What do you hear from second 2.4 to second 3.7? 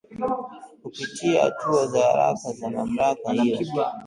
za mamlaka hiyo